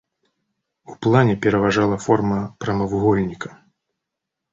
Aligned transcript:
У 0.93 0.95
плане 1.05 1.35
пераважала 1.45 1.97
форма 2.05 2.39
прамавугольніка. 2.65 3.49